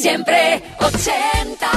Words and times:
Siempre 0.00 0.62
ochentas. 0.78 1.70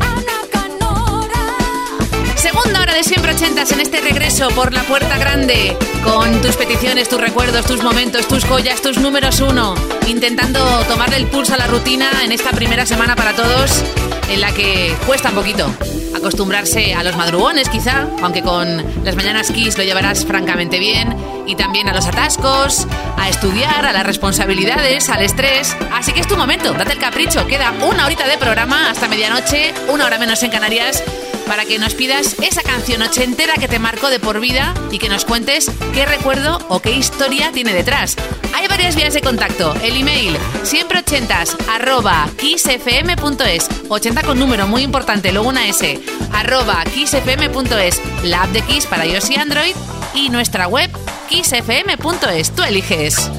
Ana 0.00 0.38
Canora. 0.50 2.36
Segunda 2.36 2.80
hora 2.80 2.94
de 2.94 3.04
siempre 3.04 3.32
ochentas 3.32 3.72
en 3.72 3.80
este 3.80 4.00
regreso 4.00 4.48
por 4.50 4.72
la 4.72 4.82
puerta 4.84 5.18
grande. 5.18 5.76
Con 6.04 6.40
tus 6.40 6.56
peticiones, 6.56 7.08
tus 7.08 7.20
recuerdos, 7.20 7.66
tus 7.66 7.82
momentos, 7.82 8.26
tus 8.28 8.44
joyas, 8.44 8.80
tus 8.80 8.98
números 8.98 9.40
uno. 9.40 9.74
Intentando 10.06 10.60
tomarle 10.84 11.16
el 11.16 11.26
pulso 11.26 11.54
a 11.54 11.58
la 11.58 11.66
rutina 11.66 12.10
en 12.24 12.32
esta 12.32 12.50
primera 12.50 12.86
semana 12.86 13.16
para 13.16 13.34
todos, 13.34 13.82
en 14.28 14.40
la 14.40 14.52
que 14.52 14.94
cuesta 15.06 15.30
un 15.30 15.34
poquito 15.34 15.70
acostumbrarse 16.18 16.94
a 16.94 17.02
los 17.02 17.16
madrugones 17.16 17.68
quizá, 17.68 18.06
aunque 18.22 18.42
con 18.42 19.04
las 19.04 19.16
mañanas 19.16 19.50
Kiss 19.50 19.78
lo 19.78 19.84
llevarás 19.84 20.24
francamente 20.24 20.78
bien, 20.78 21.16
y 21.46 21.56
también 21.56 21.88
a 21.88 21.94
los 21.94 22.06
atascos, 22.06 22.86
a 23.16 23.28
estudiar, 23.28 23.86
a 23.86 23.92
las 23.92 24.04
responsabilidades, 24.04 25.08
al 25.08 25.22
estrés. 25.22 25.74
Así 25.92 26.12
que 26.12 26.20
es 26.20 26.28
tu 26.28 26.36
momento, 26.36 26.74
date 26.74 26.92
el 26.92 26.98
capricho, 26.98 27.46
queda 27.46 27.72
una 27.88 28.04
horita 28.04 28.28
de 28.28 28.36
programa 28.36 28.90
hasta 28.90 29.08
medianoche, 29.08 29.72
una 29.88 30.06
hora 30.06 30.18
menos 30.18 30.42
en 30.42 30.50
Canarias 30.50 31.02
para 31.48 31.64
que 31.64 31.78
nos 31.78 31.94
pidas 31.94 32.36
esa 32.42 32.62
canción 32.62 33.02
ochentera 33.02 33.54
que 33.54 33.66
te 33.68 33.78
marcó 33.78 34.10
de 34.10 34.20
por 34.20 34.38
vida 34.38 34.74
y 34.90 34.98
que 34.98 35.08
nos 35.08 35.24
cuentes 35.24 35.70
qué 35.94 36.04
recuerdo 36.06 36.58
o 36.68 36.80
qué 36.80 36.92
historia 36.92 37.50
tiene 37.52 37.72
detrás. 37.72 38.16
Hay 38.54 38.68
varias 38.68 38.94
vías 38.94 39.14
de 39.14 39.22
contacto. 39.22 39.74
El 39.82 39.96
email 39.96 40.36
siempre 40.62 41.00
ochentas 41.00 41.56
arroba 41.70 42.28
kissfm.es 42.36 43.68
80 43.88 44.22
con 44.22 44.38
número 44.38 44.66
muy 44.68 44.82
importante, 44.82 45.32
luego 45.32 45.48
una 45.48 45.66
S 45.66 46.00
arroba 46.32 46.84
kissfm.es 46.84 48.00
la 48.24 48.42
app 48.42 48.50
de 48.50 48.62
Kiss 48.62 48.86
para 48.86 49.06
iOS 49.06 49.30
y 49.30 49.36
Android 49.36 49.74
y 50.14 50.28
nuestra 50.28 50.68
web 50.68 50.90
kissfm.es. 51.28 52.54
Tú 52.54 52.62
eliges. 52.62 53.30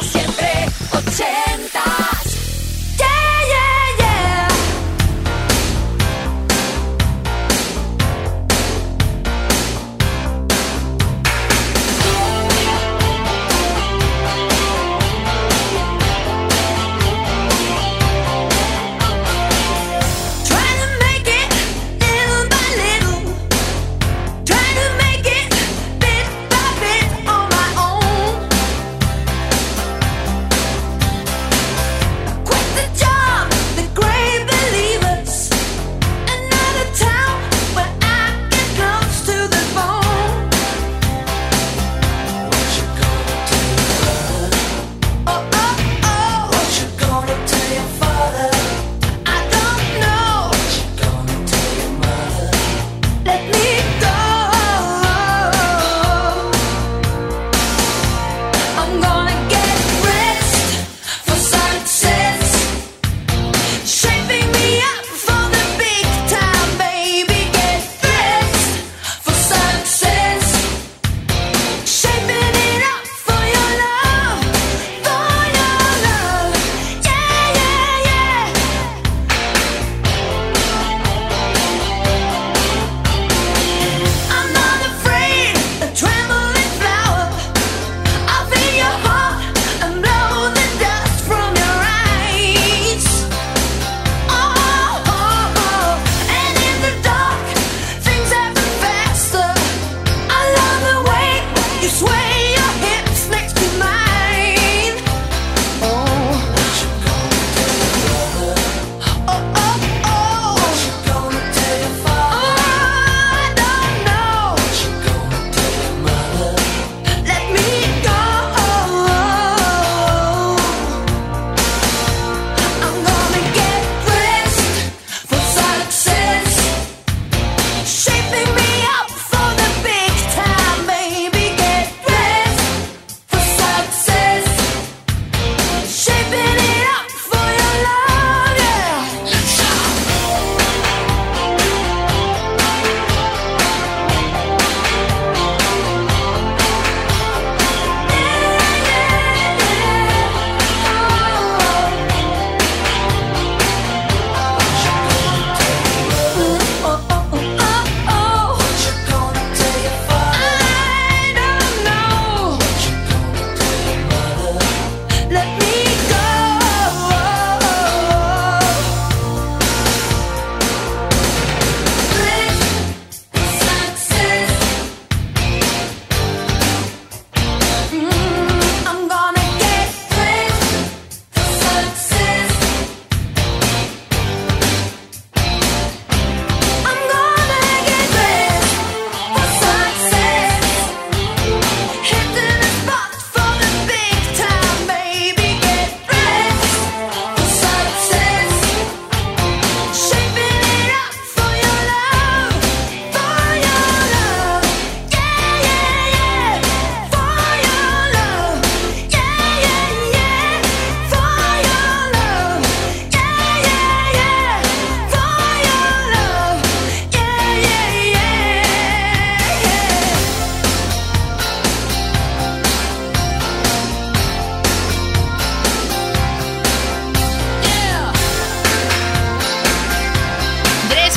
Siempre 0.00 0.66
80. 0.92 1.61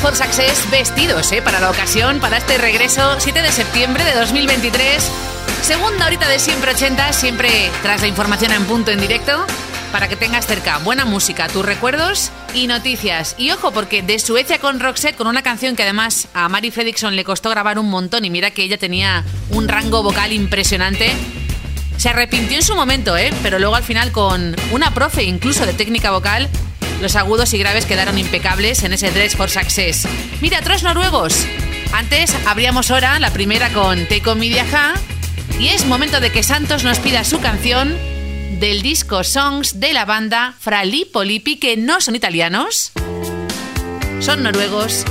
Dress 0.06 0.20
for 0.20 0.28
Success 0.28 0.70
vestidos, 0.70 1.32
¿eh? 1.32 1.42
Para 1.42 1.60
la 1.60 1.72
ocasión, 1.72 2.20
para 2.20 2.38
este 2.38 2.60
regreso, 2.60 3.16
7 3.18 3.42
de 3.42 3.52
septiembre 3.52 4.04
de 4.04 4.14
2023. 4.14 5.04
Segunda 5.64 6.06
horita 6.06 6.28
de 6.30 6.38
siempre 6.38 6.72
80, 6.72 7.12
siempre 7.12 7.72
tras 7.82 8.02
la 8.02 8.08
información 8.08 8.52
en 8.52 8.66
punto 8.66 8.92
en 8.92 9.02
directo. 9.02 9.46
para 9.92 10.10
que 10.10 10.18
tengas 10.18 10.46
cerca 10.46 10.78
buena 10.80 11.06
música, 11.06 11.48
tus 11.48 11.66
recuerdos 11.66 12.30
y 12.54 12.68
noticias. 12.68 13.34
Y 13.38 13.52
ojo, 13.52 13.72
porque 13.72 14.02
de 14.02 14.20
Suecia 14.20 14.60
con 14.60 14.82
Roxette, 14.82 15.16
con 15.16 15.28
una 15.28 15.42
canción 15.42 15.78
que 15.78 15.84
además 15.84 16.28
a 16.34 16.50
Mari 16.50 16.70
Fredriksson 16.70 17.16
le 17.16 17.24
costó 17.24 17.50
grabar 17.50 17.80
un 17.80 17.90
montón 17.90 18.26
y 18.26 18.30
mira 18.30 18.52
que 18.52 18.64
ella 18.64 18.78
tenía 18.78 19.24
un 19.52 19.70
rango 19.70 20.04
vocal 20.04 20.34
impresionante. 20.34 21.14
Se 21.98 22.10
arrepintió 22.10 22.58
en 22.58 22.64
su 22.64 22.76
momento, 22.76 23.16
¿eh? 23.16 23.34
pero 23.42 23.58
luego 23.58 23.76
al 23.76 23.84
final 23.84 24.12
con 24.12 24.56
una 24.72 24.94
profe 24.94 25.24
incluso 25.24 25.66
de 25.66 25.74
técnica 25.74 26.12
vocal, 26.12 26.50
los 27.02 27.16
agudos 27.16 27.54
y 27.54 27.58
graves 27.58 27.86
quedaron 27.86 28.18
impecables 28.18 28.84
en 28.84 28.94
ese 28.94 29.12
Dress 29.12 29.36
for 29.36 29.50
Success. 29.50 30.08
Mira, 30.42 30.60
otros 30.60 30.84
noruegos. 30.84 31.46
Antes 31.94 32.36
abríamos 32.46 32.92
hora, 32.92 33.20
la 33.20 33.32
primera 33.32 33.70
con 33.70 34.08
On 34.26 34.40
Media 34.40 34.66
y 35.60 35.70
es 35.70 35.86
momento 35.86 36.20
de 36.20 36.32
que 36.32 36.44
Santos 36.44 36.84
nos 36.84 37.00
pida 37.00 37.24
su 37.24 37.40
canción 37.40 37.96
del 38.60 38.82
disco 38.82 39.24
Songs 39.24 39.80
de 39.80 39.94
la 39.94 40.06
banda 40.06 40.54
Frali 40.60 41.06
Polipi, 41.06 41.58
que 41.58 41.78
no 41.78 42.02
son 42.02 42.16
italianos, 42.16 42.92
son 44.20 44.44
noruegos. 44.44 45.06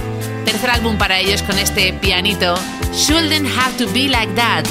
Tercer 0.45 0.71
álbum 0.71 0.99
para 0.99 1.19
ellos 1.19 1.43
con 1.43 1.59
este 1.59 1.95
pianito, 1.95 2.55
Shouldn't 2.93 3.49
Have 3.57 3.77
to 3.79 3.91
Be 3.93 4.09
Like 4.09 4.35
That. 4.35 4.67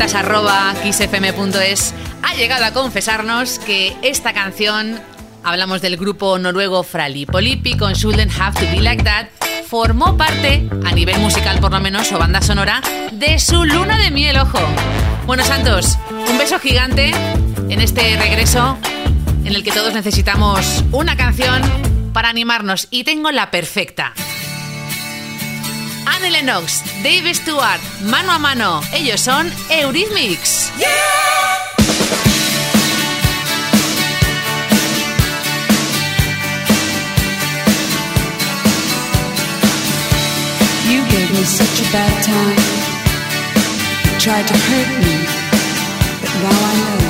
Arroba 0.00 0.74
xfm.es 0.84 1.94
ha 2.22 2.34
llegado 2.34 2.66
a 2.66 2.72
confesarnos 2.72 3.58
que 3.58 3.96
esta 4.02 4.34
canción, 4.34 5.00
hablamos 5.42 5.80
del 5.80 5.96
grupo 5.96 6.38
noruego 6.38 6.82
Frali 6.82 7.24
Polipi 7.24 7.76
con 7.76 7.94
Shouldn't 7.94 8.30
Have 8.38 8.60
to 8.60 8.70
Be 8.72 8.82
Like 8.82 9.02
That, 9.04 9.28
formó 9.66 10.16
parte, 10.16 10.68
a 10.84 10.92
nivel 10.92 11.18
musical 11.20 11.58
por 11.60 11.72
lo 11.72 11.80
menos, 11.80 12.12
o 12.12 12.18
banda 12.18 12.42
sonora, 12.42 12.82
de 13.10 13.38
su 13.38 13.64
luna 13.64 13.98
de 13.98 14.10
miel, 14.10 14.36
ojo. 14.38 14.58
Bueno, 15.24 15.42
Santos, 15.44 15.98
un 16.10 16.38
beso 16.38 16.58
gigante 16.58 17.12
en 17.70 17.80
este 17.80 18.16
regreso 18.16 18.76
en 19.44 19.54
el 19.54 19.64
que 19.64 19.72
todos 19.72 19.94
necesitamos 19.94 20.84
una 20.92 21.16
canción 21.16 21.62
para 22.12 22.28
animarnos 22.28 22.86
y 22.90 23.04
tengo 23.04 23.30
la 23.30 23.50
perfecta. 23.50 24.12
Anne 26.16 26.32
Lennox, 26.32 26.82
Dave 27.02 27.34
Stewart, 27.34 27.80
mano 28.00 28.32
a 28.32 28.38
mano. 28.38 28.80
Ellos 28.90 29.20
son 29.20 29.52
Eurythmics. 29.68 30.72
Yeah. 30.78 30.88
You 40.88 41.04
gave 41.10 41.30
me 41.32 41.44
such 41.44 41.86
a 41.86 41.92
bad 41.92 42.24
time. 42.24 42.56
You 44.04 44.18
tried 44.18 44.46
to 44.48 44.54
hurt 44.54 44.90
me, 45.04 45.16
but 46.22 46.32
now 46.42 46.58
I 46.70 47.00
know. 47.00 47.05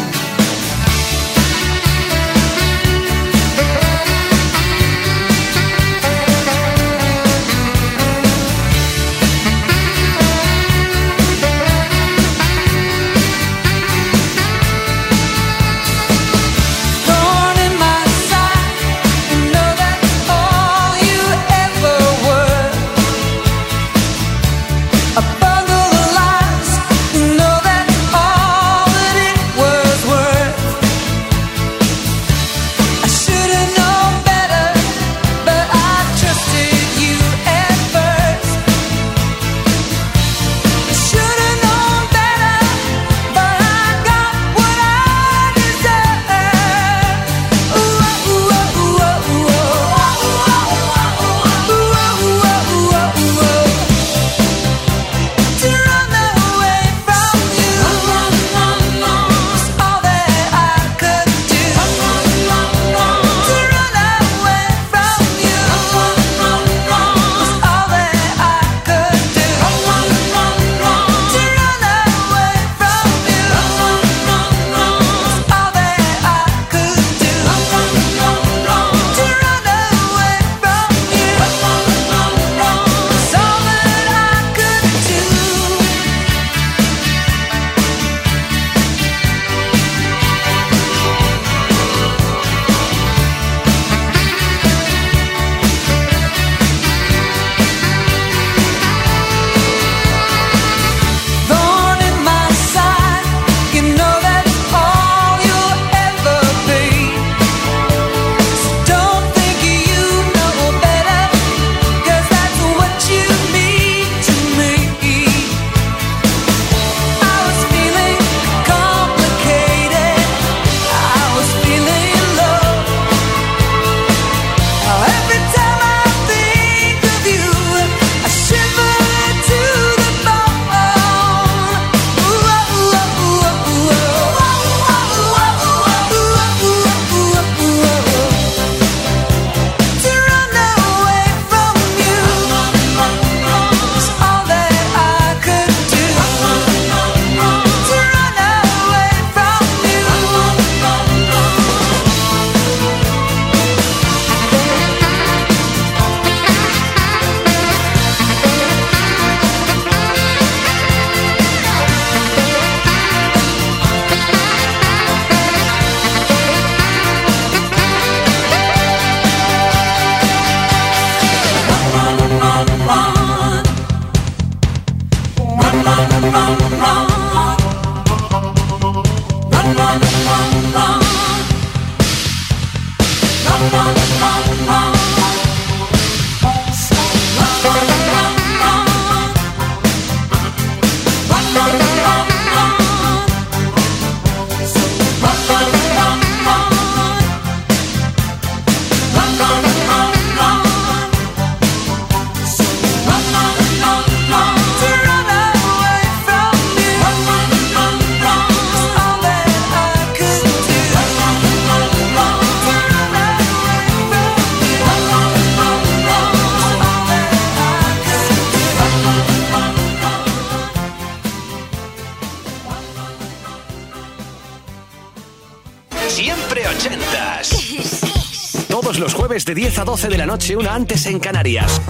de 229.47 229.55
10 229.55 229.79
a 229.79 229.85
12 229.85 230.09
de 230.09 230.19
la 230.19 230.26
noche, 230.26 230.57
una 230.57 230.75
antes 230.75 231.07
en 231.07 231.21
Canarias, 231.21 231.81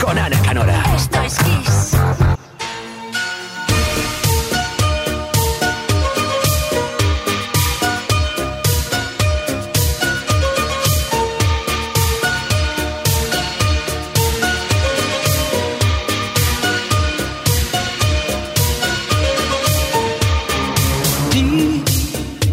con 0.00 0.16
Ana 0.16 0.40
Canora. 0.42 0.80
Esto 0.94 1.20
es 1.22 1.36
Kiss. 1.38 1.96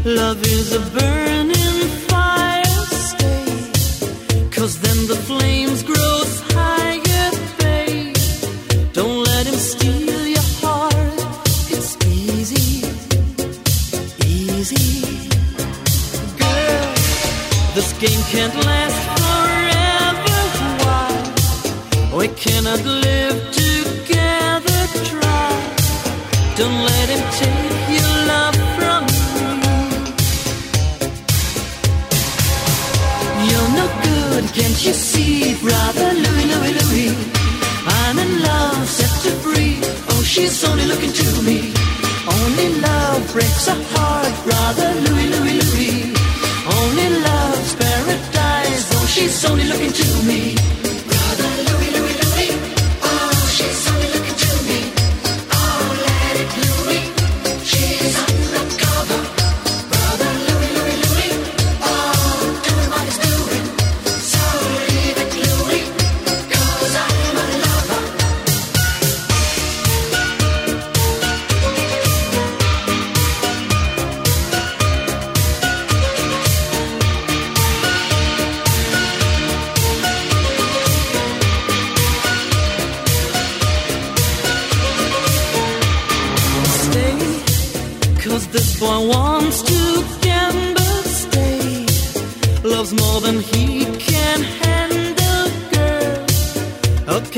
Love 0.03 0.41
is 0.47 0.73
a 0.73 0.79
burn 0.79 1.36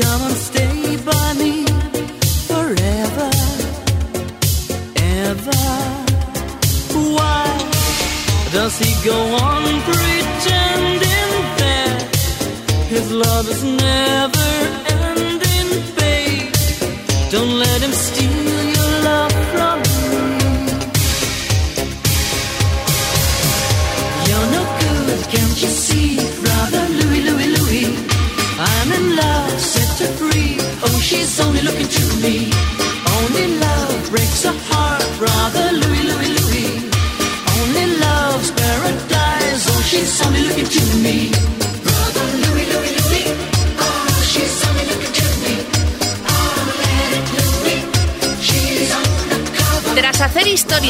come 0.00 0.22
and 0.22 0.36
stay 0.36 0.59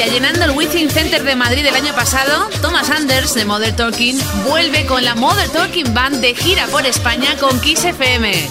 historia 0.00 0.18
llenando 0.18 0.44
el 0.46 0.52
Within 0.52 0.90
Center 0.90 1.22
de 1.24 1.36
Madrid 1.36 1.66
el 1.66 1.74
año 1.74 1.94
pasado, 1.94 2.48
Thomas 2.62 2.88
Anders 2.88 3.34
de 3.34 3.44
Mother 3.44 3.76
Talking 3.76 4.18
vuelve 4.48 4.86
con 4.86 5.04
la 5.04 5.14
Mother 5.14 5.50
Talking 5.50 5.92
Band 5.92 6.22
de 6.22 6.34
gira 6.34 6.66
por 6.68 6.86
España 6.86 7.36
con 7.38 7.60
Kiss 7.60 7.84
FM. 7.84 8.48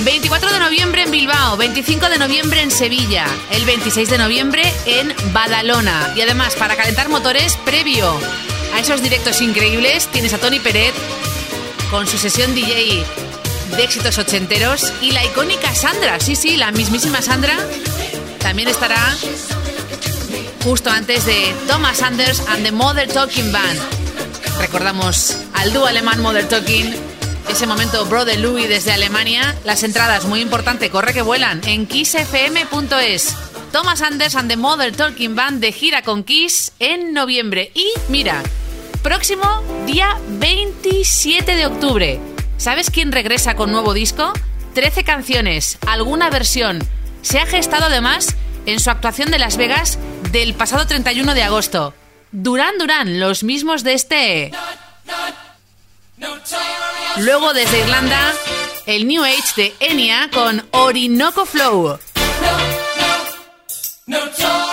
24 0.00 0.52
de 0.52 0.58
noviembre 0.58 1.04
en 1.04 1.10
Bilbao, 1.10 1.56
25 1.56 2.10
de 2.10 2.18
noviembre 2.18 2.60
en 2.60 2.70
Sevilla, 2.70 3.24
el 3.50 3.64
26 3.64 4.10
de 4.10 4.18
noviembre 4.18 4.62
en 4.84 5.14
Badalona. 5.32 6.12
Y 6.16 6.20
además, 6.20 6.54
para 6.56 6.76
calentar 6.76 7.08
motores, 7.08 7.56
previo 7.64 8.12
a 8.74 8.80
esos 8.80 9.02
directos 9.02 9.40
increíbles, 9.40 10.06
tienes 10.08 10.34
a 10.34 10.38
Tony 10.38 10.60
Peret 10.60 10.94
con 11.90 12.06
su 12.06 12.18
sesión 12.18 12.54
DJ 12.54 13.06
de 13.74 13.84
éxitos 13.84 14.18
ochenteros 14.18 14.92
y 15.00 15.12
la 15.12 15.24
icónica 15.24 15.74
Sandra, 15.74 16.20
sí, 16.20 16.36
sí, 16.36 16.56
la 16.56 16.72
mismísima 16.72 17.22
Sandra, 17.22 17.56
también 18.38 18.68
estará 18.68 18.98
justo 20.64 20.90
antes 20.90 21.24
de 21.24 21.54
Thomas 21.66 22.02
Anders 22.02 22.40
and 22.48 22.64
the 22.64 22.72
Mother 22.72 23.08
Talking 23.08 23.50
Band. 23.50 23.78
Recordamos 24.58 25.36
al 25.54 25.72
dúo 25.72 25.86
alemán 25.86 26.20
Mother 26.20 26.48
Talking, 26.48 26.94
ese 27.50 27.66
momento 27.66 28.04
Brother 28.06 28.38
Louis 28.38 28.68
desde 28.68 28.92
Alemania. 28.92 29.56
Las 29.64 29.82
entradas, 29.82 30.24
muy 30.24 30.40
importante, 30.40 30.90
corre 30.90 31.12
que 31.12 31.22
vuelan 31.22 31.60
en 31.66 31.86
kissfm.es. 31.86 33.34
Thomas 33.72 34.02
Anders 34.02 34.36
and 34.36 34.50
the 34.50 34.56
Mother 34.56 34.94
Talking 34.94 35.34
Band 35.34 35.60
de 35.60 35.72
gira 35.72 36.02
con 36.02 36.22
Kiss 36.22 36.72
en 36.78 37.12
noviembre. 37.12 37.72
Y 37.74 37.88
mira, 38.08 38.42
próximo 39.02 39.62
día 39.86 40.16
27 40.28 41.56
de 41.56 41.66
octubre. 41.66 42.20
¿Sabes 42.56 42.90
quién 42.90 43.10
regresa 43.10 43.56
con 43.56 43.72
nuevo 43.72 43.94
disco? 43.94 44.32
13 44.74 45.02
canciones, 45.02 45.78
alguna 45.86 46.30
versión. 46.30 46.78
Se 47.22 47.40
ha 47.40 47.46
gestado 47.46 47.86
además 47.86 48.36
en 48.66 48.78
su 48.78 48.90
actuación 48.90 49.30
de 49.30 49.38
Las 49.38 49.56
Vegas 49.56 49.98
del 50.30 50.54
pasado 50.54 50.86
31 50.86 51.34
de 51.34 51.42
agosto. 51.42 51.94
Durán 52.30 52.78
Durán, 52.78 53.20
los 53.20 53.42
mismos 53.42 53.82
de 53.84 53.94
este. 53.94 54.52
Luego 57.18 57.52
desde 57.52 57.80
Irlanda, 57.80 58.32
el 58.86 59.06
New 59.06 59.24
Age 59.24 59.52
de 59.56 59.74
Enya 59.80 60.30
con 60.32 60.66
Orinoco 60.70 61.44
Flow. 61.44 61.98
Notorious. 64.06 64.71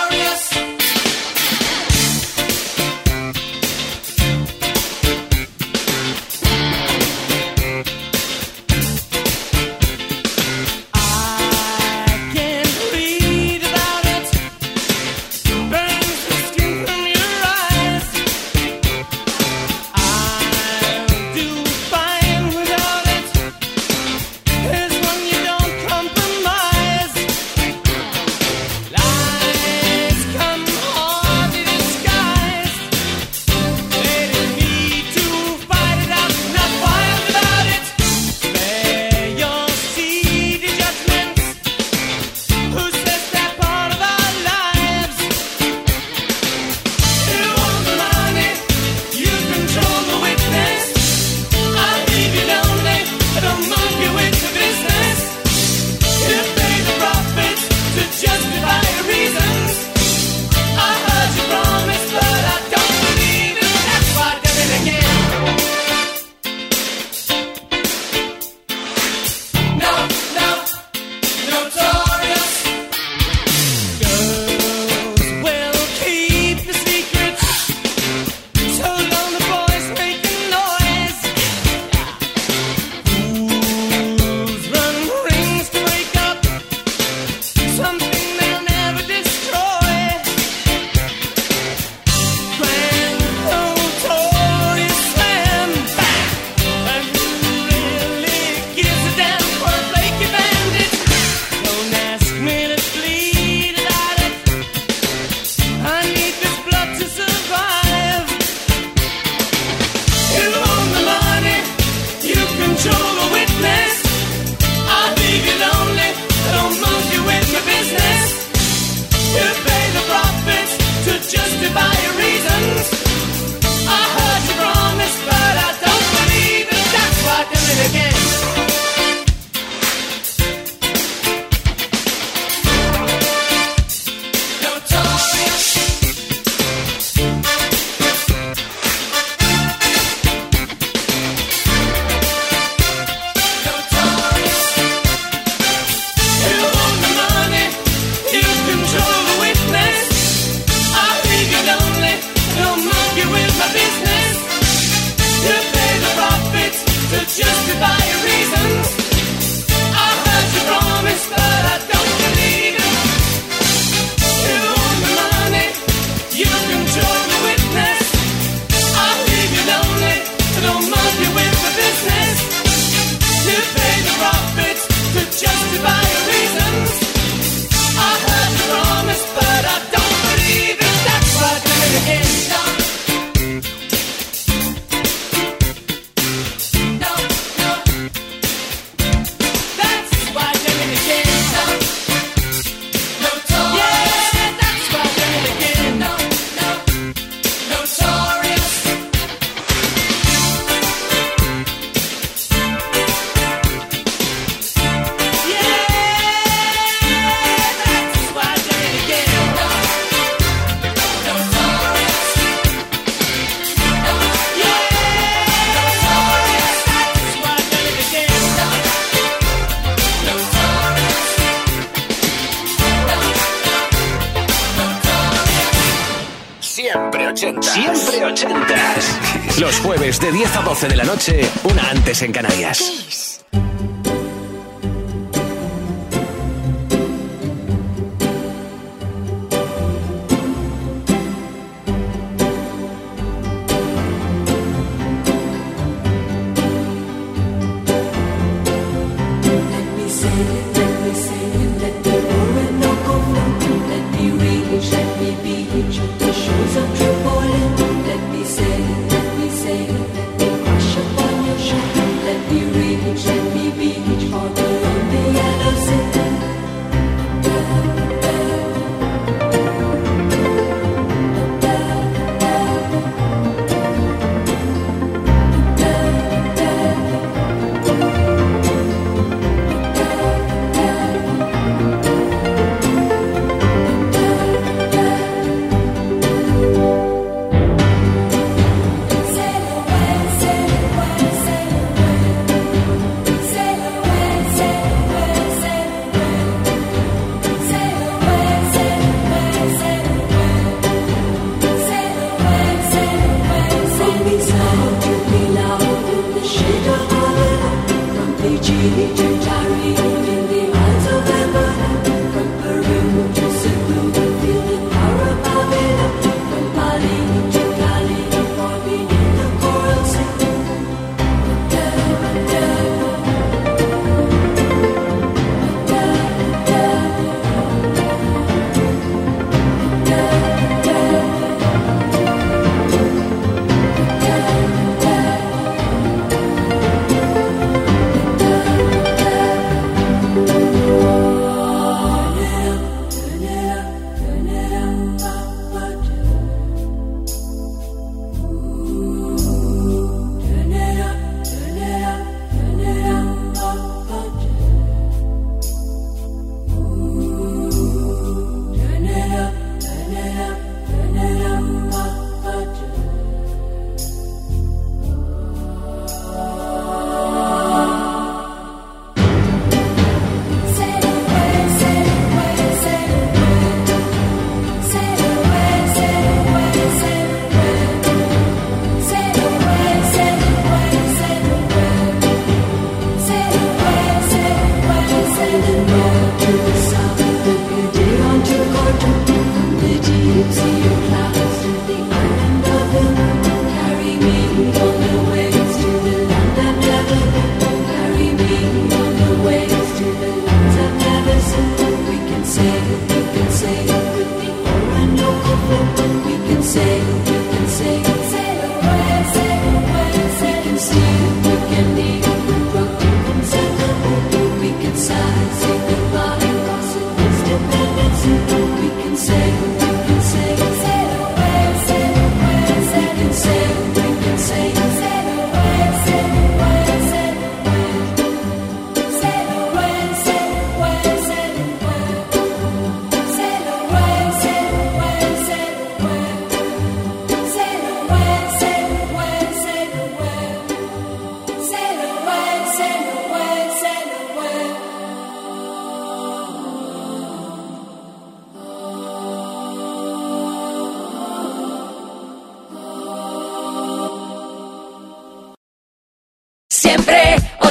en 232.22 232.32
Canarias. 232.32 232.99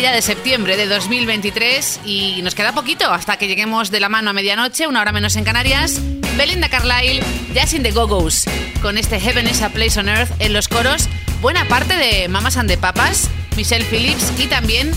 ya 0.00 0.12
de 0.12 0.20
septiembre 0.20 0.76
de 0.76 0.86
2023 0.86 2.00
y 2.04 2.40
nos 2.42 2.54
queda 2.54 2.72
poquito 2.72 3.10
hasta 3.12 3.38
que 3.38 3.46
lleguemos 3.46 3.90
de 3.90 4.00
la 4.00 4.08
mano 4.08 4.30
a 4.30 4.32
medianoche, 4.32 4.86
una 4.86 5.00
hora 5.00 5.12
menos 5.12 5.36
en 5.36 5.44
Canarias. 5.44 6.00
Belinda 6.36 6.68
Carlisle, 6.68 7.22
Jazz 7.54 7.72
in 7.72 7.82
the 7.82 7.92
Go-Go's, 7.92 8.44
con 8.82 8.98
este 8.98 9.18
Heaven 9.18 9.48
is 9.48 9.62
a 9.62 9.70
Place 9.70 9.98
on 9.98 10.08
Earth 10.08 10.30
en 10.38 10.52
los 10.52 10.68
coros, 10.68 11.08
buena 11.40 11.66
parte 11.66 11.96
de 11.96 12.28
Mamas 12.28 12.58
and 12.58 12.68
the 12.68 12.76
Papas, 12.76 13.30
Michelle 13.56 13.84
Phillips 13.84 14.32
y 14.38 14.46
también 14.46 14.90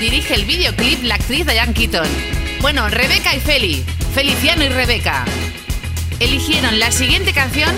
dirige 0.00 0.34
el 0.34 0.46
videoclip 0.46 1.02
la 1.02 1.16
actriz 1.16 1.44
Diane 1.44 1.74
Keaton. 1.74 2.08
Bueno, 2.62 2.88
Rebeca 2.88 3.34
y 3.34 3.40
Feli, 3.40 3.84
Feliciano 4.14 4.64
y 4.64 4.68
Rebeca, 4.68 5.26
eligieron 6.18 6.78
la 6.78 6.92
siguiente 6.92 7.32
canción 7.32 7.74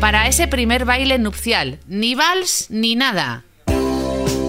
para 0.00 0.26
ese 0.26 0.48
primer 0.48 0.86
baile 0.86 1.18
nupcial, 1.18 1.78
ni 1.86 2.14
vals 2.14 2.66
ni 2.70 2.96
nada 2.96 3.44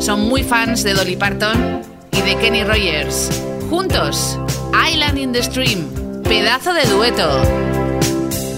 son 0.02 0.28
muy 0.28 0.44
fans 0.44 0.84
de 0.84 0.94
Dolly 0.94 1.16
Parton 1.16 1.82
y 2.12 2.22
de 2.22 2.36
Kenny 2.38 2.64
Rogers. 2.64 3.30
Juntos, 3.70 4.38
Island 4.74 5.18
in 5.18 5.32
the 5.32 5.44
Stream, 5.44 5.88
pedazo 6.24 6.74
de 6.74 6.86
dueto. 6.88 7.42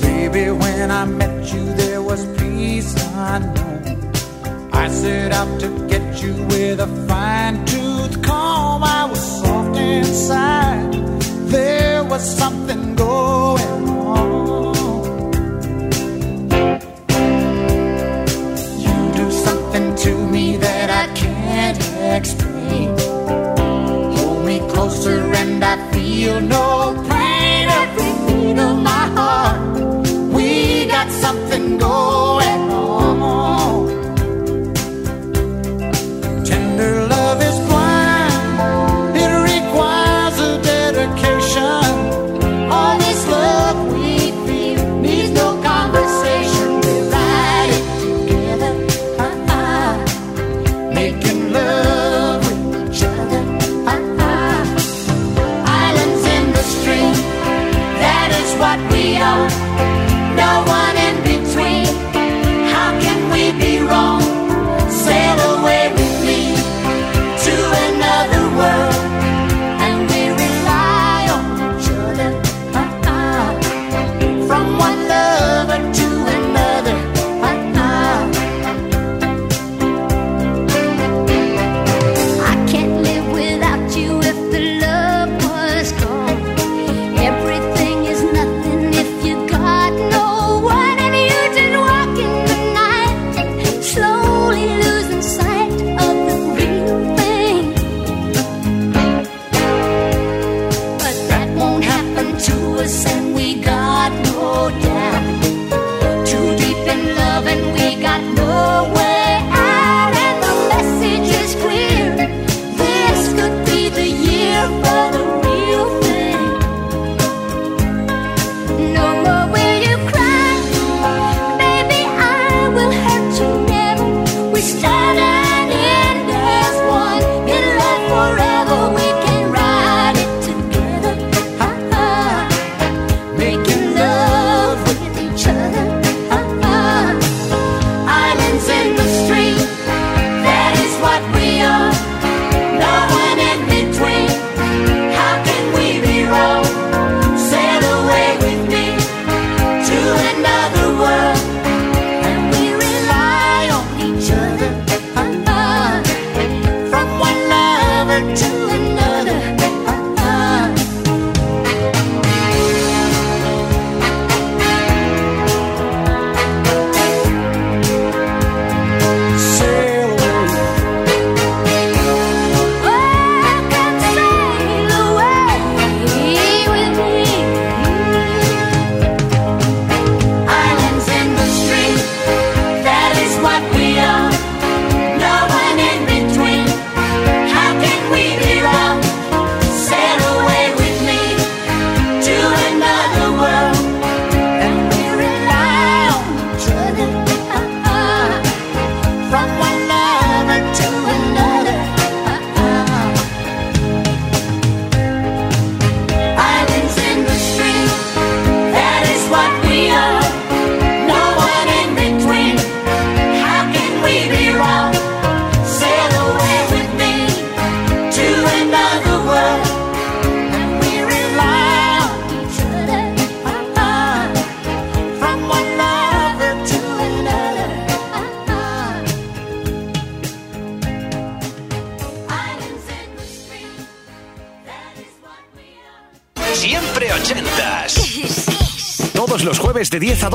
Baby, 0.02 0.52
when 0.52 0.90
I 0.90 1.06
met 1.06 1.54
you, 1.54 1.66
there 1.76 2.02
was 2.02 2.26
peace 2.38 2.96
unknown. 3.16 3.84
I 4.72 4.88
set 4.90 5.34
out 5.34 5.60
to 5.60 5.68
get 5.88 6.24
you 6.24 6.34
with 6.48 6.80
a 6.80 6.88
fine 7.08 7.66
tooth 7.66 8.22
comb. 8.24 8.84
I 8.84 9.06
was 9.06 9.20
soft 9.20 9.78
inside. 9.78 10.94
There 11.52 12.04
was 12.06 12.24
something 12.24 12.96
going 12.96 13.90
on. 13.90 14.34
to 20.04 20.28
me 20.28 20.58
that 20.58 20.83
next 22.13 22.38
pain. 22.38 22.89
Hold 24.17 24.45
me 24.45 24.60
closer 24.71 25.19
and 25.41 25.65
I 25.65 25.76
feel 25.91 26.39
no 26.41 26.93
pain. 27.10 27.65
Every 27.82 28.13
beat 28.26 28.60
of 28.67 28.76
my 28.91 29.06
heart, 29.17 29.62
we 30.36 30.86
got 30.86 31.10
something 31.23 31.80
going. 31.80 32.33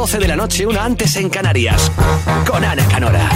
12 0.08 0.20
de 0.20 0.28
la 0.28 0.36
noche, 0.36 0.66
una 0.66 0.86
antes 0.86 1.16
en 1.16 1.28
Canarias, 1.28 1.92
con 2.46 2.64
Ana 2.64 2.82
Canora. 2.88 3.28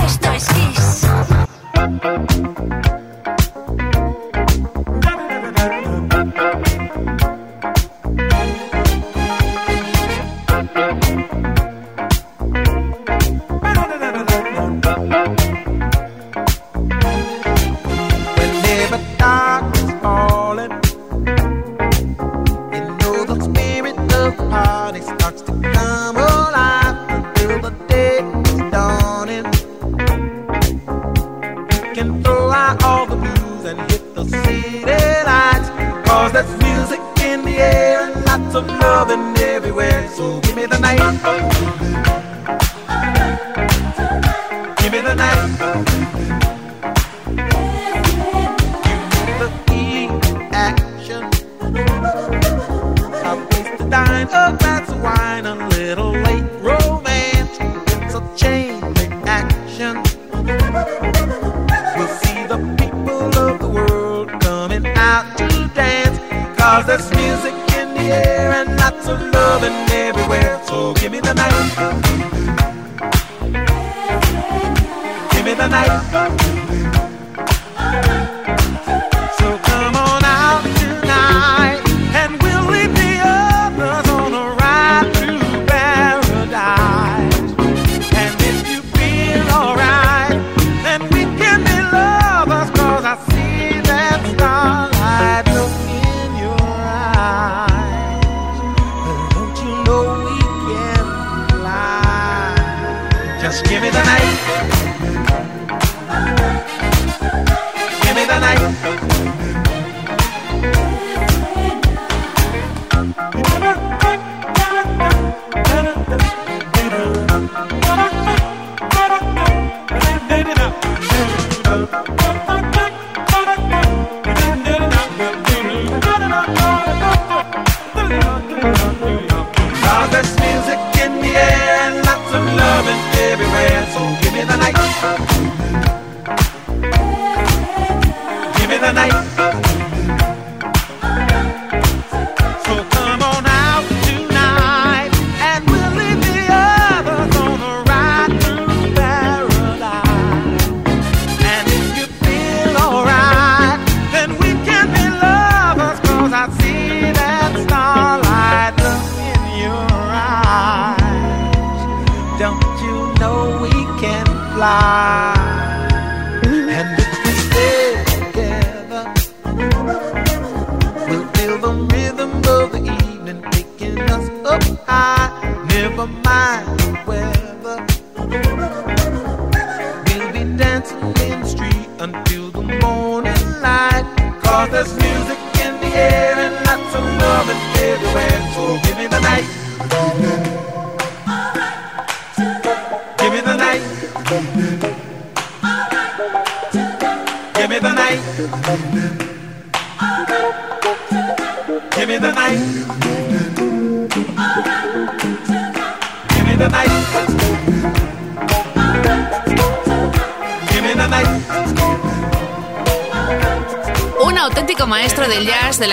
rooms 33.63 33.79
and 33.79 33.91
hit 33.91 34.15
the 34.15 34.25
city 34.25 34.85
lights. 35.25 35.69
Cause 36.09 36.33
there's 36.33 36.63
music 36.63 37.01
in 37.23 37.45
the 37.45 37.57
air 37.59 38.13
and 38.13 38.25
lots 38.25 38.55
of 38.55 38.67
love 38.67 39.11
in 39.11 39.37
it. 39.37 39.42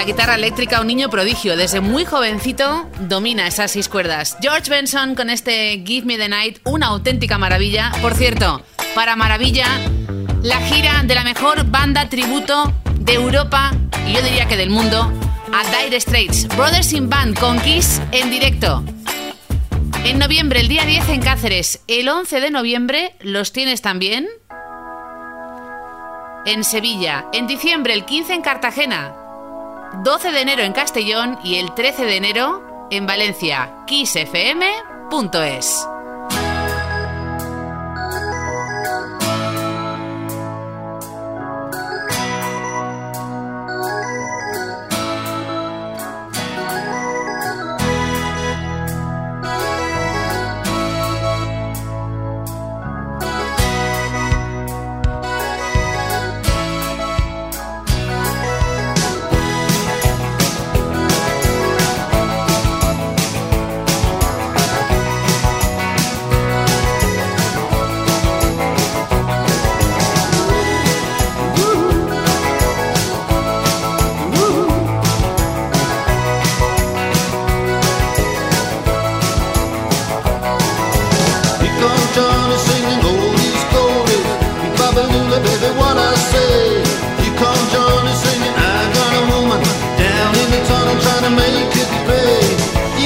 guitarra 0.10 0.34
eléctrica, 0.34 0.82
un 0.82 0.88
niño 0.88 1.08
prodigio. 1.12 1.56
Desde 1.56 1.82
muy 1.82 2.04
jovencito 2.04 2.90
domina 3.02 3.46
esas 3.46 3.70
seis 3.70 3.88
cuerdas. 3.88 4.38
George 4.42 4.68
Benson 4.68 5.14
con 5.14 5.30
este 5.30 5.84
Give 5.86 6.04
Me 6.04 6.18
the 6.18 6.28
Night, 6.28 6.58
una 6.64 6.88
auténtica 6.88 7.38
maravilla. 7.38 7.92
Por 8.02 8.16
cierto, 8.16 8.64
para 8.96 9.16
maravilla, 9.16 9.68
la 10.42 10.58
gira 10.62 11.04
de 11.04 11.14
la 11.14 11.24
mejor 11.24 11.64
banda 11.66 12.10
tributo 12.10 12.74
de 12.96 13.14
Europa 13.14 13.72
y 14.08 14.14
yo 14.14 14.24
diría 14.24 14.48
que 14.48 14.58
del 14.58 14.72
mundo 14.72 15.14
a 15.54 15.84
Dire 15.84 16.02
Straits. 16.02 16.48
Brothers 16.58 16.92
in 16.94 17.08
Band 17.08 17.38
con 17.38 17.60
Kiss 17.60 18.02
en 18.12 18.32
directo. 18.32 18.84
En 20.06 20.18
noviembre, 20.18 20.62
el 20.62 20.70
día 20.70 20.86
10 20.86 21.08
en 21.10 21.22
Cáceres. 21.22 21.84
El 21.88 22.10
11 22.10 22.40
de 22.40 22.50
noviembre 22.50 23.14
los 23.20 23.52
tienes 23.52 23.84
también 23.84 24.28
en 26.48 26.64
Sevilla. 26.64 27.28
En 27.32 27.46
diciembre, 27.46 27.94
el 27.94 28.06
15 28.06 28.34
en 28.34 28.42
Cartagena. 28.42 29.19
12 30.04 30.32
de 30.32 30.42
enero 30.42 30.64
en 30.64 30.74
Castellón 30.74 31.40
y 31.44 31.56
el 31.56 31.74
13 31.74 32.06
de 32.06 32.18
enero 32.18 32.88
en 32.92 33.06
Valencia, 33.06 33.76
kissfm.es. 33.86 35.88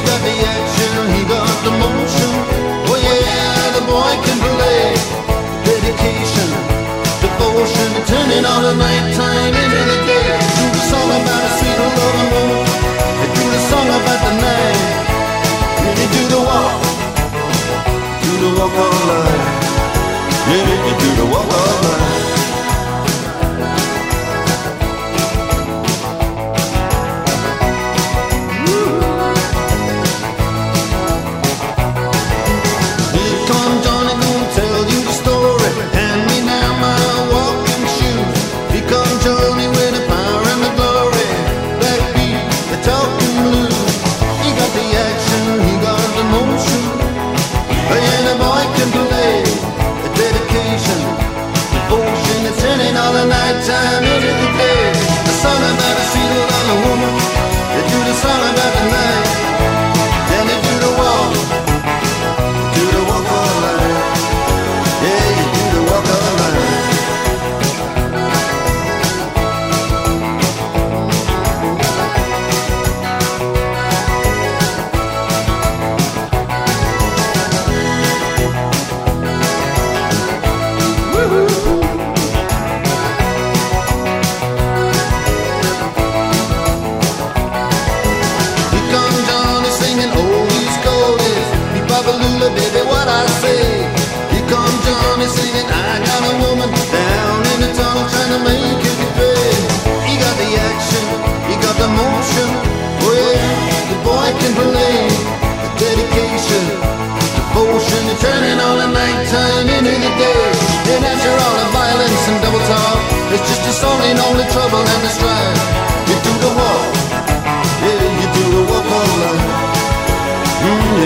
got 0.08 0.20
the 0.22 0.36
action, 0.58 0.92
he 1.16 1.22
got 1.26 1.56
the 1.66 1.72
motion. 1.72 2.32
Oh 2.90 2.98
yeah, 3.00 3.72
the 3.76 3.84
boy 3.88 4.14
can 4.26 4.38
play. 4.44 4.94
Dedication, 5.68 6.50
devotion, 7.24 7.90
turning 8.06 8.46
on 8.46 8.62
a 8.72 8.74
nighttime. 8.76 9.63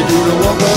Mm, 0.07 0.13
you 0.13 0.23
do 0.23 0.31
the 0.31 0.47
walk 0.47 0.76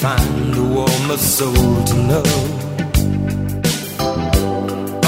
Find 0.00 0.54
a 0.56 0.62
warmer 0.62 1.16
soul 1.16 1.84
to 1.88 1.94
know. 2.10 2.22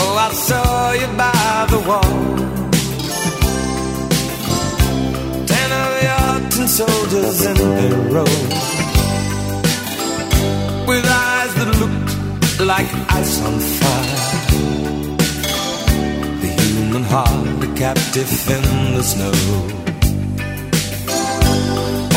Oh, 0.01 0.15
I 0.27 0.31
saw 0.33 0.93
you 1.01 1.09
by 1.17 1.67
the 1.73 1.81
wall. 1.89 2.31
Ten 5.47 5.71
of 5.83 5.93
your 6.09 6.51
tin 6.51 6.67
soldiers 6.69 7.47
in 7.47 7.57
their 7.57 7.99
row 8.15 8.35
With 10.89 11.05
eyes 11.25 11.53
that 11.59 11.71
looked 11.81 12.61
like 12.61 12.91
ice 13.19 13.37
on 13.47 13.57
fire 13.79 14.21
The 16.43 16.49
human 16.63 17.05
heart 17.05 17.65
a 17.67 17.69
captive 17.75 18.33
in 18.57 18.95
the 18.97 19.03
snow 19.03 19.37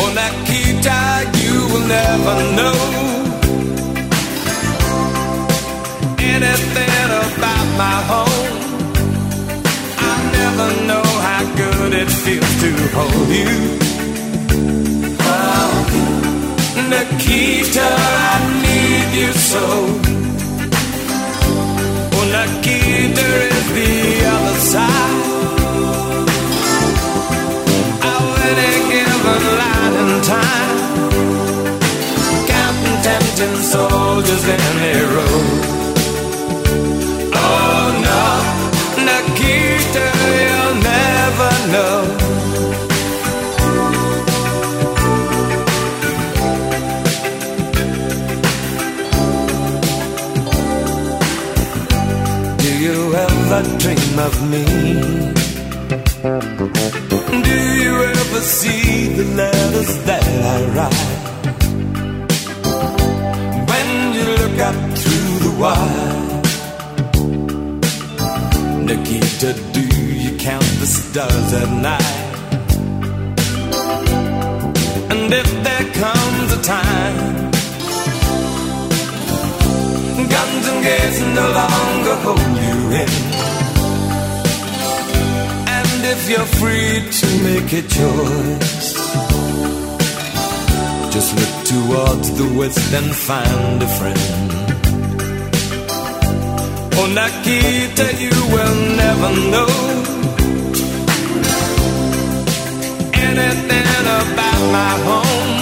Oh 0.00 0.10
Nikita, 0.18 0.98
you 1.33 1.33
will 1.74 1.86
never 1.88 2.36
know 2.58 2.76
Anything 6.34 7.10
about 7.24 7.66
my 7.82 7.96
home 8.10 8.54
I 9.98 10.14
never 10.38 10.68
know 10.88 11.06
how 11.26 11.42
good 11.56 11.92
it 12.02 12.10
feels 12.22 12.54
to 12.62 12.70
hold 12.96 13.28
you. 13.40 13.54
Oh, 15.20 15.72
Nikita, 16.90 17.88
I 18.30 18.34
need 18.64 19.08
you 19.20 19.32
so. 19.32 19.64
Oh, 22.16 22.26
Nikita 22.36 23.28
is 23.56 23.66
the 23.78 23.92
other 24.34 24.58
side. 24.72 25.22
Of 28.10 28.24
any 28.48 28.72
given 28.90 29.42
light 29.60 29.94
and 30.02 30.24
time. 30.24 31.13
Counting 33.36 33.62
soldiers 33.62 34.44
in 34.46 34.60
their 34.78 35.06
row. 35.08 35.38
Oh 37.34 37.84
no, 38.06 38.22
Nikita, 39.06 40.06
you'll 40.38 40.76
never 40.92 41.50
know. 41.72 41.96
Do 52.58 52.70
you 52.78 52.98
ever 53.16 53.62
dream 53.80 54.18
of 54.20 54.34
me? 54.48 54.64
Do 57.42 57.56
you 57.82 57.94
ever 58.04 58.40
see 58.42 59.08
the 59.08 59.24
letters 59.34 59.90
that 60.04 60.22
I 60.22 60.64
write? 60.76 61.33
Up 64.64 64.74
through 64.98 65.38
the 65.46 65.54
wire 65.60 66.40
Nikita, 68.88 69.50
do 69.76 69.84
you 70.24 70.38
count 70.38 70.68
the 70.80 70.86
stars 70.86 71.50
at 71.62 71.70
night? 71.88 72.20
And 75.12 75.32
if 75.42 75.50
there 75.66 75.86
comes 76.02 76.48
a 76.58 76.60
time 76.62 77.50
Guns 80.34 80.64
and 80.72 80.80
gates 80.88 81.20
no 81.40 81.46
longer 81.60 82.16
hold 82.24 82.54
you 82.66 82.78
in 83.02 83.12
And 85.78 86.00
if 86.12 86.20
you're 86.30 86.50
free 86.60 86.94
to 87.18 87.26
make 87.46 87.70
a 87.80 87.82
choice 87.98 88.88
Just 91.14 91.32
look 91.38 91.54
towards 91.64 92.28
the 92.36 92.58
west 92.58 92.92
and 92.92 93.14
find 93.14 93.80
a 93.80 93.86
friend 93.98 94.54
Oh, 96.96 97.06
Nikita, 97.06 98.06
you 98.18 98.34
will 98.54 98.76
never 98.96 99.30
know 99.52 99.70
anything 103.12 104.06
about 104.20 104.60
my 104.76 104.92
home. 105.08 105.60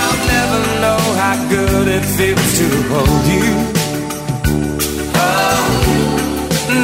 I'll 0.00 0.20
never 0.34 0.60
know 0.82 1.00
how 1.22 1.36
good 1.48 1.88
it 1.88 2.04
feels 2.16 2.50
to 2.58 2.68
hold 2.92 3.24
you. 3.36 3.50
Oh, 5.14 5.64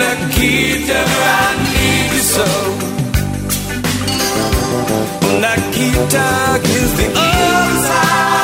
Nikita, 0.00 1.00
I 1.00 1.46
need 1.74 2.08
you 2.14 2.22
so. 2.22 2.77
Nikita 5.36 6.60
is 6.64 6.90
the 6.96 7.06
other 7.14 7.82
side. 7.86 8.37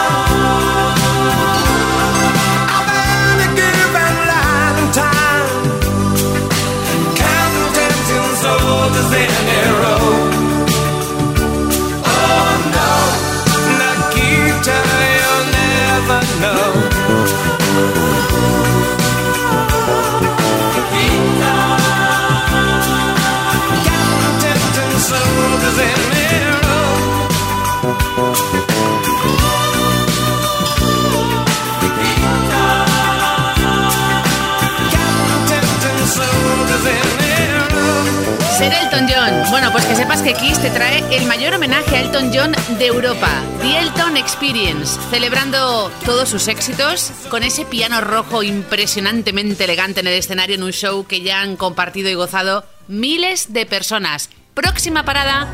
Bueno, 39.51 39.73
pues 39.73 39.87
que 39.87 39.97
sepas 39.97 40.21
que 40.21 40.35
Kiss 40.35 40.59
te 40.59 40.69
trae 40.69 41.03
el 41.17 41.25
mayor 41.25 41.55
homenaje 41.55 41.97
a 41.97 42.01
Elton 42.01 42.31
John 42.35 42.55
de 42.79 42.87
Europa, 42.87 43.31
The 43.63 43.79
Elton 43.79 44.19
Experience, 44.19 45.01
celebrando 45.11 45.91
todos 46.05 46.29
sus 46.29 46.47
éxitos 46.47 47.11
con 47.31 47.43
ese 47.43 47.65
piano 47.65 48.03
rojo 48.03 48.43
impresionantemente 48.43 49.65
elegante 49.65 50.01
en 50.01 50.09
el 50.09 50.15
escenario 50.15 50.57
en 50.57 50.63
un 50.63 50.73
show 50.73 51.07
que 51.07 51.23
ya 51.23 51.41
han 51.41 51.57
compartido 51.57 52.11
y 52.11 52.15
gozado 52.15 52.67
miles 52.87 53.55
de 53.55 53.65
personas. 53.65 54.29
Próxima 54.53 55.05
parada, 55.05 55.49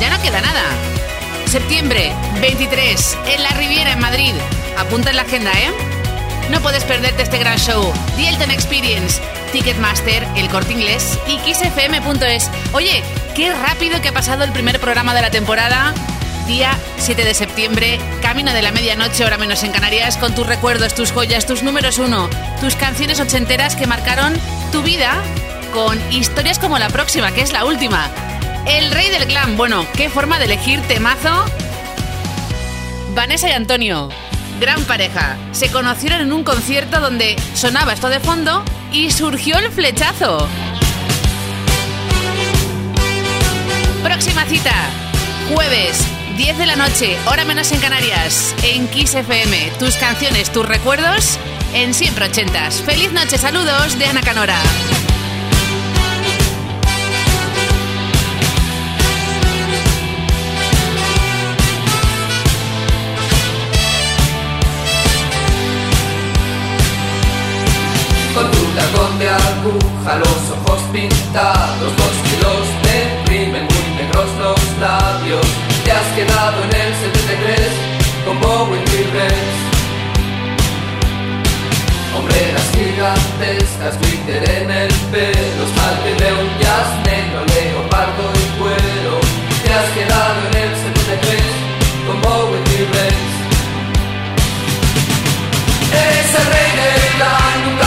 ya 0.00 0.10
no 0.10 0.20
queda 0.20 0.40
nada. 0.40 0.64
Septiembre 1.46 2.12
23 2.40 3.18
en 3.28 3.42
la 3.44 3.50
Riviera 3.50 3.92
en 3.92 4.00
Madrid. 4.00 4.32
Apunta 4.76 5.10
en 5.10 5.16
la 5.16 5.22
agenda, 5.22 5.52
¿eh? 5.52 5.70
No 6.50 6.60
puedes 6.60 6.82
perderte 6.82 7.22
este 7.22 7.38
gran 7.38 7.58
show. 7.58 7.92
The 8.16 8.28
Elton 8.28 8.50
Experience, 8.50 9.20
Ticketmaster, 9.52 10.26
El 10.36 10.48
Corte 10.48 10.72
Inglés 10.72 11.18
y 11.28 11.36
kissfm.es. 11.38 12.50
Oye, 12.72 13.02
qué 13.34 13.52
rápido 13.52 14.00
que 14.00 14.08
ha 14.08 14.12
pasado 14.12 14.44
el 14.44 14.52
primer 14.52 14.80
programa 14.80 15.14
de 15.14 15.22
la 15.22 15.30
temporada. 15.30 15.94
Día 16.46 16.76
7 16.98 17.24
de 17.24 17.34
septiembre, 17.34 17.98
camino 18.22 18.52
de 18.52 18.62
la 18.62 18.72
medianoche, 18.72 19.24
hora 19.24 19.38
menos 19.38 19.62
en 19.62 19.72
Canarias, 19.72 20.16
con 20.16 20.34
tus 20.34 20.46
recuerdos, 20.46 20.94
tus 20.94 21.12
joyas, 21.12 21.46
tus 21.46 21.62
números 21.62 21.98
uno, 21.98 22.28
tus 22.60 22.74
canciones 22.74 23.20
ochenteras 23.20 23.76
que 23.76 23.86
marcaron 23.86 24.34
tu 24.72 24.82
vida 24.82 25.22
con 25.72 25.98
historias 26.12 26.58
como 26.58 26.78
la 26.78 26.88
próxima, 26.88 27.32
que 27.32 27.42
es 27.42 27.52
la 27.52 27.64
última. 27.64 28.10
El 28.66 28.90
rey 28.90 29.08
del 29.10 29.26
glam. 29.26 29.56
Bueno, 29.56 29.86
qué 29.96 30.08
forma 30.08 30.38
de 30.38 30.46
elegir 30.46 30.80
temazo. 30.82 31.44
Vanessa 33.14 33.48
y 33.48 33.52
Antonio, 33.52 34.08
gran 34.60 34.82
pareja. 34.84 35.36
Se 35.52 35.70
conocieron 35.72 36.20
en 36.20 36.32
un 36.32 36.44
concierto 36.44 37.00
donde 37.00 37.36
sonaba 37.54 37.94
esto 37.94 38.08
de 38.08 38.20
fondo 38.20 38.62
y 38.92 39.10
surgió 39.10 39.58
el 39.58 39.70
flechazo. 39.72 40.46
Próxima 44.04 44.44
cita, 44.44 44.74
jueves, 45.52 46.04
10 46.36 46.58
de 46.58 46.66
la 46.66 46.76
noche, 46.76 47.16
hora 47.26 47.44
menos 47.44 47.72
en 47.72 47.80
Canarias, 47.80 48.54
en 48.62 48.86
Kiss 48.88 49.14
FM. 49.14 49.72
Tus 49.78 49.96
canciones, 49.96 50.52
tus 50.52 50.66
recuerdos, 50.66 51.38
en 51.74 51.94
siempre 51.94 52.26
ochentas. 52.26 52.82
Feliz 52.82 53.12
noche, 53.12 53.38
saludos 53.38 53.98
de 53.98 54.06
Ana 54.06 54.20
Canora. 54.20 54.60
Con 68.34 68.48
tu 68.52 68.64
tacón 68.76 69.18
de 69.18 69.28
aguja, 69.28 70.16
los 70.16 70.40
ojos 70.54 70.80
pintados, 70.92 71.90
dos 71.96 72.14
kilos 72.26 72.64
de 72.84 72.96
crimen, 73.24 73.64
muy 73.66 73.86
negros 73.96 74.30
los 74.38 74.60
labios. 74.78 75.46
Te 75.84 75.90
has 75.90 76.06
quedado 76.14 76.62
en 76.62 76.70
el 76.80 76.94
73 76.94 77.58
con 78.24 78.40
Bowen 78.40 78.84
Rex. 78.86 79.70
Hombreras 82.16 82.70
gigantescas, 82.70 83.98
glitter 84.00 84.48
en 84.62 84.70
el 84.70 84.92
pelo, 85.10 85.64
salte 85.74 86.14
de 86.22 86.32
un 86.32 86.48
jazz 86.60 86.88
negro, 87.10 87.44
leopardo 87.46 88.24
y 88.34 88.58
cuero. 88.60 89.14
Te 89.64 89.72
has 89.74 89.90
quedado 89.90 90.38
en 90.50 90.56
el 90.62 90.70
73 90.94 91.70
con 92.06 92.22
Bowen 92.22 92.64
Rex. 92.94 93.30
Eres 95.90 96.34
el 96.38 96.46
rey 96.46 96.70
del 96.78 97.02
plan, 97.16 97.79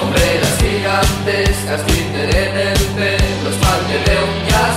Hombreras 0.00 0.58
gigantescas, 0.58 1.84
glitter 1.86 2.36
en 2.36 2.56
el 2.56 2.78
pelo, 2.96 3.50
esmalte 3.50 3.96
de 4.06 4.16
un 4.24 4.34
jazz 4.48 4.76